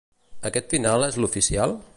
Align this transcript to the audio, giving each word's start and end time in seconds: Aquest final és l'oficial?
Aquest 0.49 0.73
final 0.75 1.07
és 1.11 1.19
l'oficial? 1.23 1.77